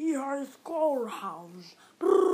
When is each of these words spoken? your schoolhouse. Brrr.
your 0.00 0.46
schoolhouse. 0.46 1.76
Brrr. 2.00 2.29